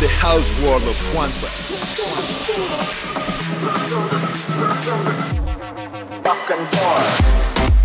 [0.00, 1.50] the house world of Quantra.
[6.24, 7.77] Rock and roll.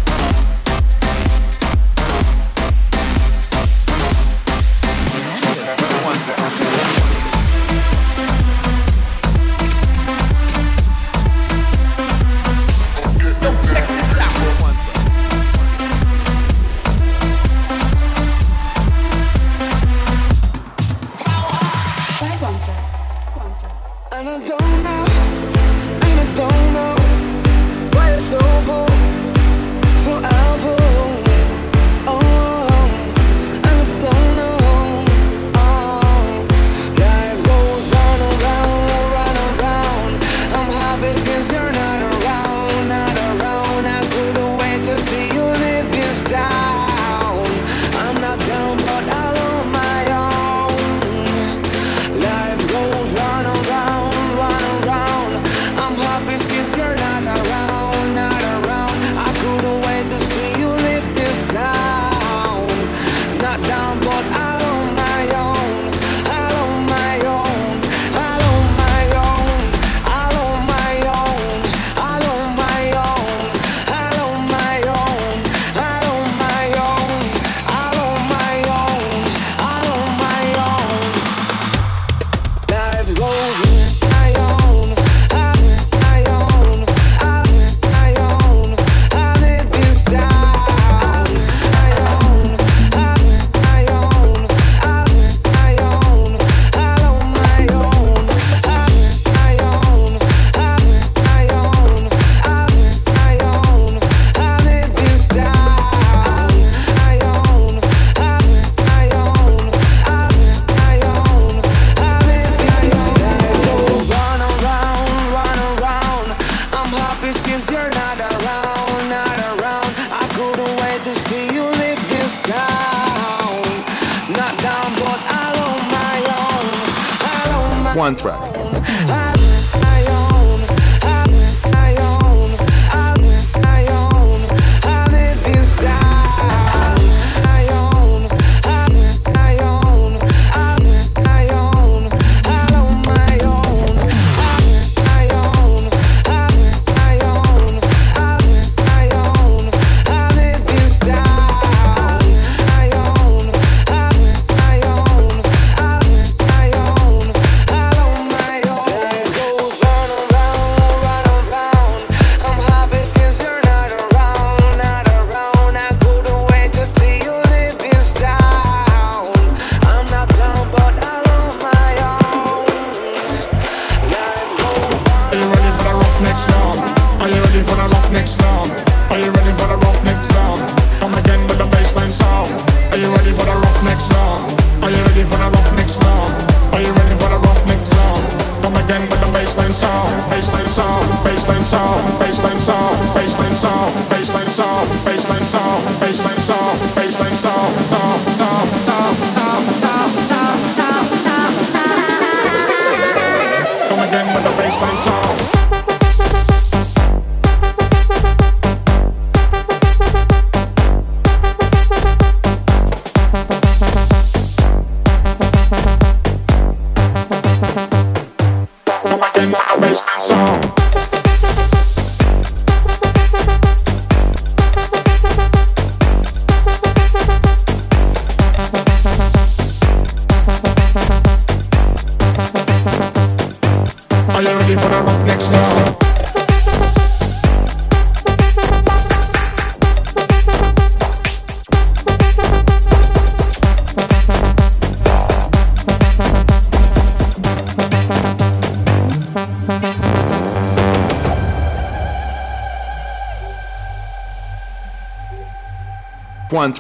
[256.54, 256.72] One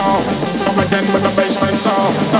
[0.00, 0.24] sound.
[0.64, 2.39] Come again with the bassline sound.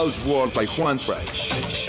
[0.00, 1.79] House World by Juantrack.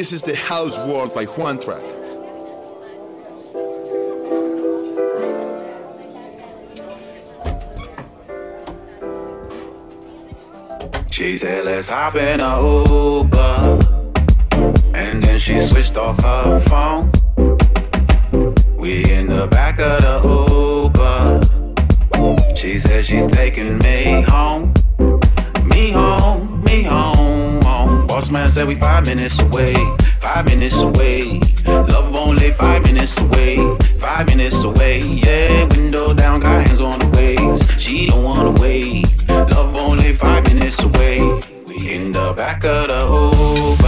[0.00, 1.84] This is the house World by Juantrack.
[11.10, 13.78] She said, let's hop in a Uber.
[14.94, 17.12] And then she switched off her phone.
[18.78, 20.22] We in the back of the
[22.40, 22.56] Uber.
[22.56, 24.69] She said she's taking me home.
[28.50, 29.74] Said we five minutes away.
[30.18, 31.40] Five minutes away.
[31.66, 33.56] Love only five minutes away.
[33.98, 34.98] Five minutes away.
[35.02, 37.78] Yeah, window down, got hands on the waist.
[37.78, 39.06] She don't wanna wait.
[39.28, 41.20] Love only five minutes away.
[41.68, 43.79] We in the back of the Uber.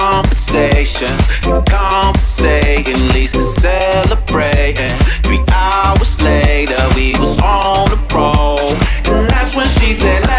[0.00, 1.16] Leads to conversation.
[1.44, 4.96] And conversation leads to celebrating.
[5.22, 8.76] Three hours later, we was on the road.
[9.08, 10.29] And that's when she said,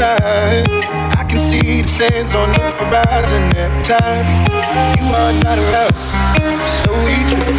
[0.00, 4.26] I can see the sands on the horizon every time.
[4.98, 5.92] You are not around.
[6.68, 7.58] Slowly drifting,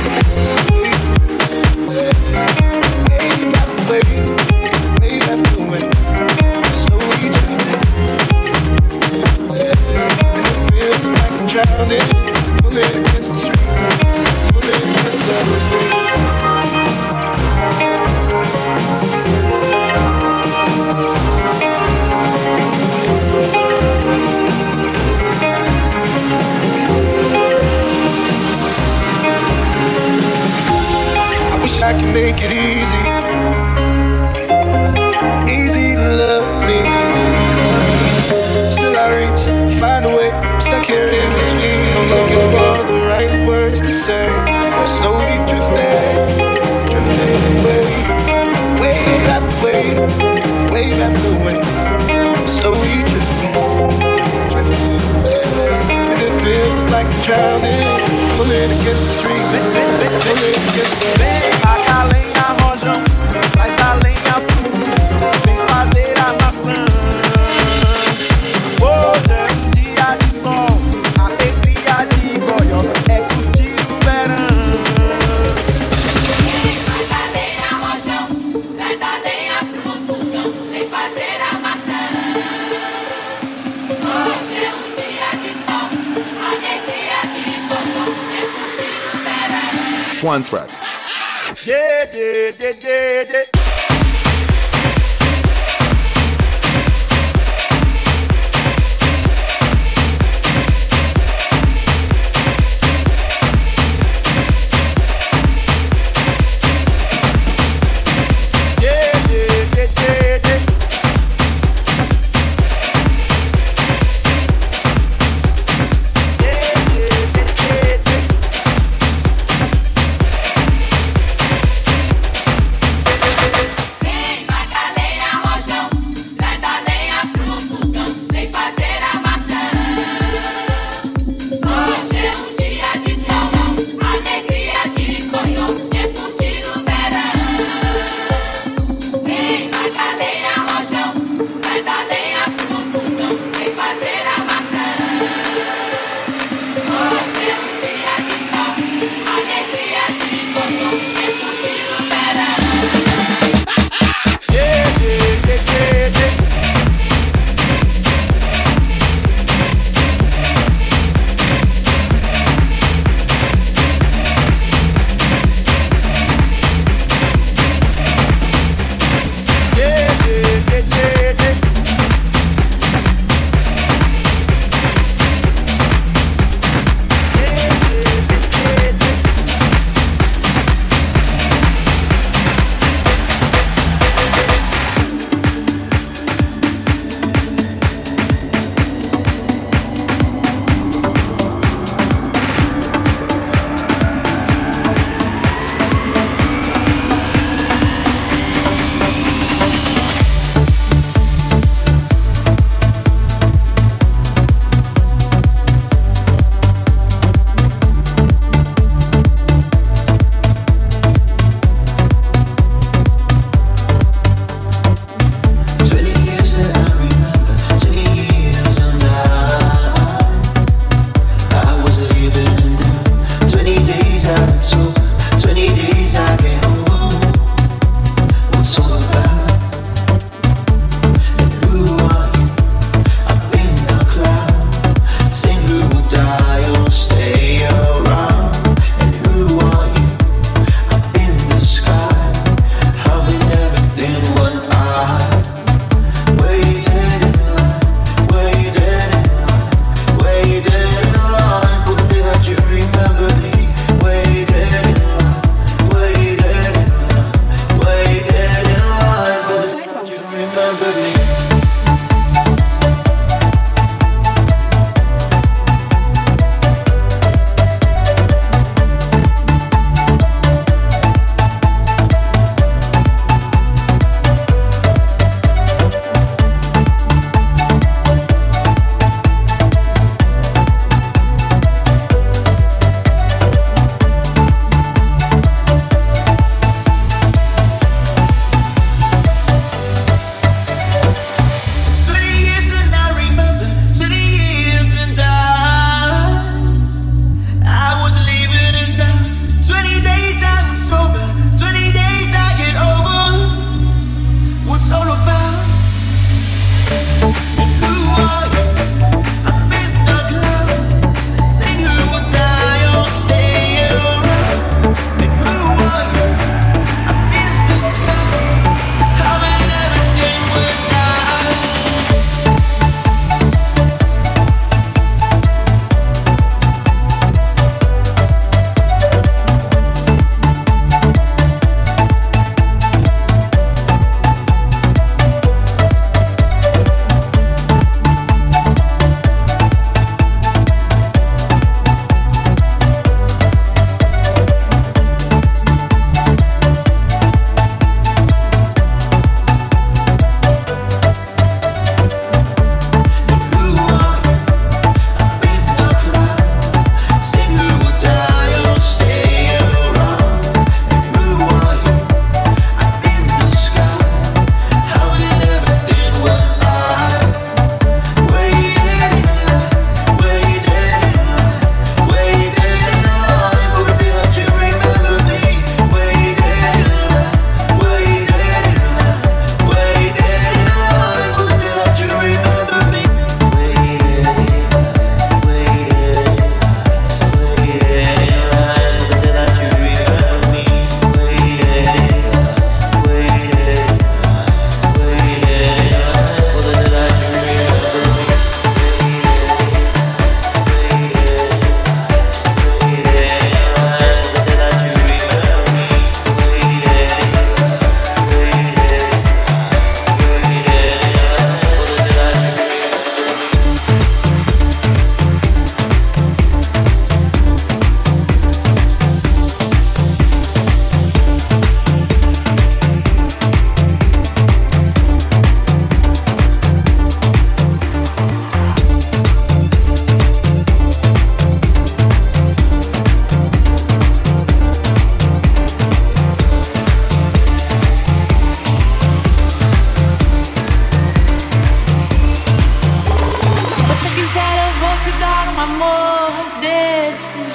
[3.09, 5.91] wave after wave, wave after wave,
[10.45, 12.09] it feels like I'm drowning,
[12.63, 13.69] pulling against the street,
[14.53, 15.98] pulling against the street.
[31.89, 33.01] I could make it easy.
[35.49, 36.79] Easy to love me.
[38.69, 39.41] Still I reach,
[39.81, 40.29] find a way.
[40.29, 41.79] I'm stuck here in between.
[41.97, 44.29] I'm looking for the right words to say.
[44.29, 46.29] I'm slowly drifting,
[46.93, 47.81] drifting away.
[48.77, 49.97] Wave after wave,
[50.69, 51.65] wave after wave.
[52.37, 53.53] I'm slowly drifting,
[54.53, 55.41] drifting away.
[55.89, 57.81] And it feels like I'm drowning,
[58.37, 59.41] pulling against the street,
[60.21, 61.78] pulling against the Vem
[90.29, 90.69] Juantrack.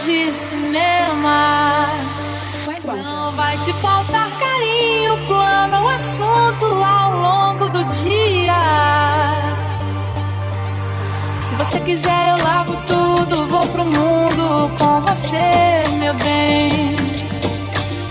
[0.04, 1.86] de cinema.
[2.84, 8.54] Não vai te faltar carinho, plano ou assunto ao longo do dia.
[11.40, 16.96] Se você quiser, eu lavo tudo, vou pro mundo com você, meu bem.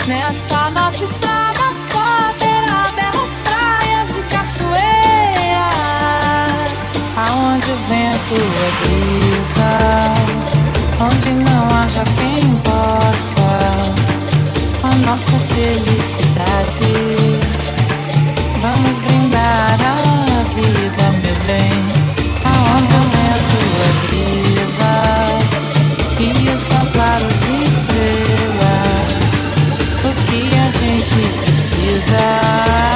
[0.07, 4.79] Nessa nossa estrada só terá belas praias e cachoeiras,
[7.15, 10.42] aonde o vento é brisa
[11.03, 13.49] onde não haja quem possa
[14.83, 16.93] a nossa felicidade.
[18.61, 21.77] Vamos brindar a vida, meu bem,
[22.45, 24.93] aonde o vento tua brisa
[26.19, 29.11] e o sol claro de estrelas.
[30.05, 32.92] O que a gente precisa.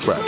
[0.00, 0.21] Juan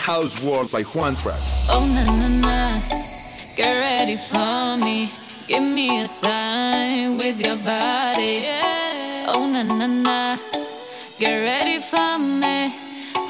[0.00, 1.38] House World by Juantrack.
[1.68, 2.80] Oh na na na,
[3.54, 5.12] get ready for me.
[5.46, 8.48] Give me a sign with your body.
[9.28, 10.36] Oh na na na,
[11.18, 12.72] get ready for me.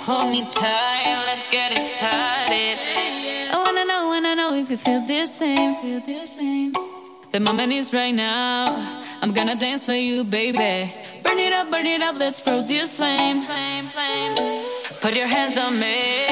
[0.07, 2.79] Hold me tight, let's get excited.
[3.53, 6.73] Oh, I wanna know, wanna know if you feel the same, feel the same.
[7.33, 8.65] The moment is right now.
[9.23, 10.93] I'm gonna dance for you, baby.
[11.25, 13.43] Burn it up, burn it up, let's grow this flame.
[13.43, 14.65] flame, flame.
[15.01, 16.30] Put your hands on me, and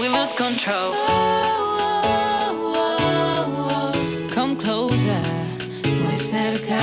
[0.00, 0.94] we lose control.
[4.34, 5.22] Come closer,
[6.02, 6.78] muy cerca.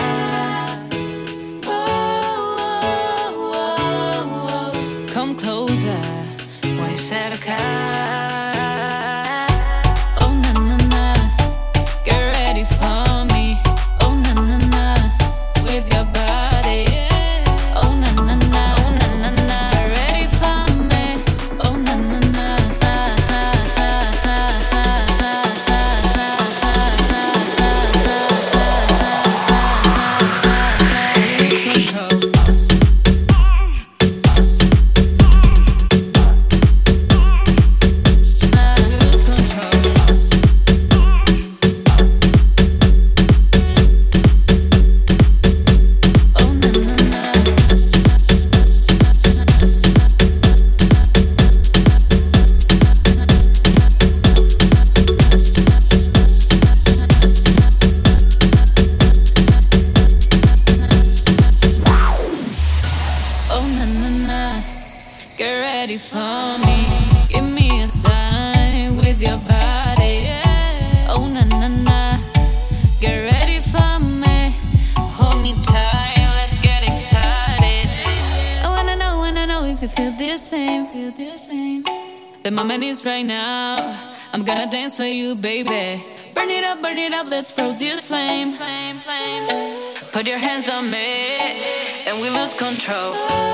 [5.13, 5.99] Come closer,
[6.63, 7.96] muy cerca.
[87.95, 88.57] This flame.
[90.11, 91.38] Put your hands on me,
[92.07, 93.46] and we lose control.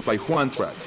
[0.00, 0.81] By Juantrack.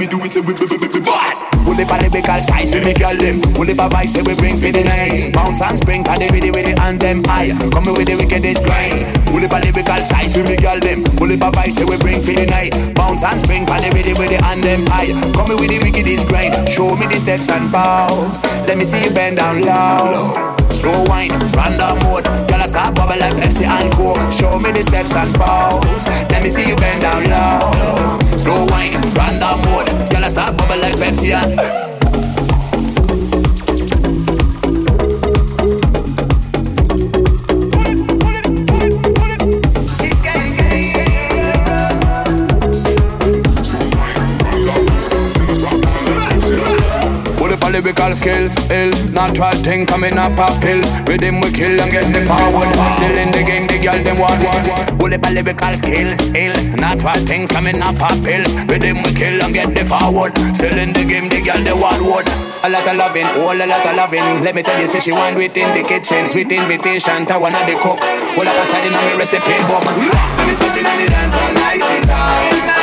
[0.00, 1.50] Anytime do it, say we bad.
[1.64, 3.40] Pull it on lyrical styles, we make y'all them.
[3.54, 5.32] Pull it on vibes, say we bring for the night.
[5.32, 7.50] Bounce and spring, cause they really with the anthem high.
[7.70, 9.14] Come with the wickedest grind.
[9.26, 11.04] Pull it on lyrical styles, we make y'all them.
[11.04, 12.72] Pull it on vibes, say we bring for the night.
[12.94, 15.12] Bounce and spring, cause they really with the anthem high.
[15.32, 16.68] Come with the wickedest grind.
[16.68, 18.08] Show me the steps and bow.
[18.66, 20.49] Let me see you bend down low.
[20.80, 22.24] Slow wine, random mode.
[22.48, 24.32] Girl, I start bubble like Pepsi and Coke.
[24.32, 26.06] Show me the steps and pose.
[26.30, 28.18] Let me see you bend down low.
[28.38, 29.88] Slow wine, random mode.
[30.10, 31.89] Girl, I start bubble like Pepsi and.
[48.10, 50.86] Up a lyrical skills, ills, natural thing coming up pop pills.
[51.06, 52.68] With them we kill and get the forward.
[52.98, 55.12] Still in the game, the girl them want one.
[55.12, 58.54] Up a lyrical skills, ills, natural things coming up pop pills.
[58.66, 60.32] With them we kill and get the forward.
[60.54, 62.26] Still in the game, the girl they want one.
[62.62, 64.42] A lot of loving, all a lot of loving.
[64.42, 67.66] Let me tell you, say she want within the kitchen, sweet invitation to one of
[67.66, 68.00] the cook.
[68.38, 69.84] All of a sudden, I'm a recipe book.
[69.86, 72.79] Let me step in on the dance and I sit down.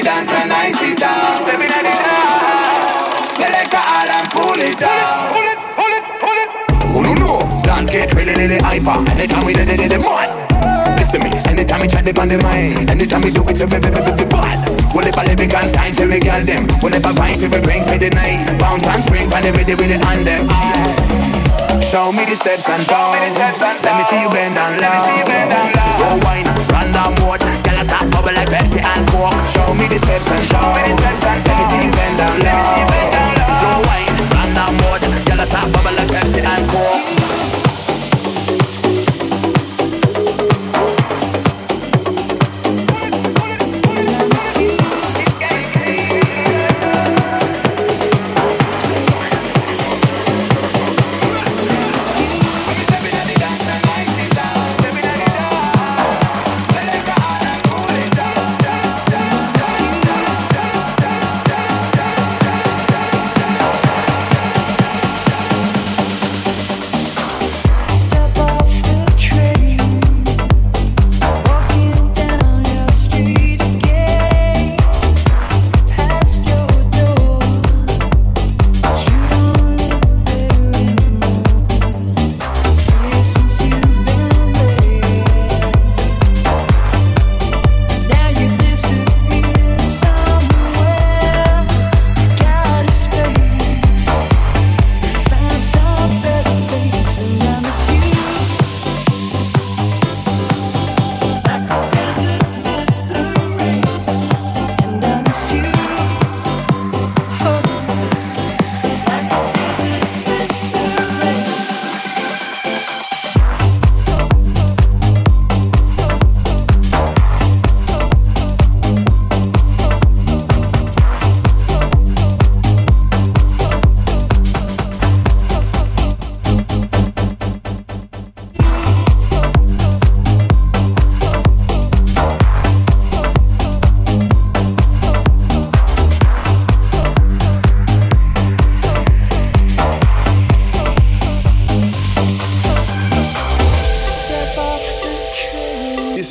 [0.00, 1.36] We step in on the dance and I sit down.
[1.36, 3.30] Step in the dance.
[3.36, 5.32] Select the all and pull it down.
[5.32, 6.48] Pull it, pull it, pull it.
[6.96, 8.96] Oh no no, dance get really really hyper.
[9.10, 10.28] Anytime we did it, it, man.
[10.96, 13.78] Listen me, anytime we chat it on the mind, anytime we do it, so we
[13.78, 14.58] we we we bad.
[14.94, 16.66] Well, if I live it, can't stand, so we girl them.
[16.82, 18.58] Well, if I find, we bring for the night.
[18.58, 20.48] Bounce and spring, pan it with it, with it on them.
[21.80, 23.14] Show me the steps and down.
[23.14, 24.96] Let me see you bend down low.
[25.94, 27.59] Slow wine, random mode.
[29.90, 30.49] Me steps and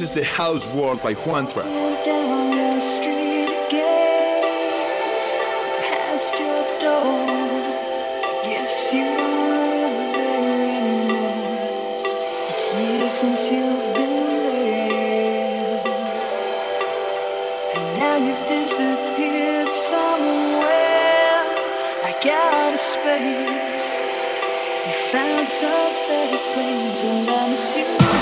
[0.09, 1.65] is the House World by Juantrack.
[2.05, 4.43] down street again,
[5.81, 7.19] past your door.
[8.91, 11.43] You don't live there anymore.
[12.49, 15.81] It's years since you've been there,
[17.75, 21.43] and now you've disappeared somewhere.
[22.09, 23.87] I got a space.
[24.85, 27.03] You found some better place.
[27.03, 28.18] And I miss you.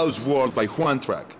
[0.00, 1.39] House World by Juantrack.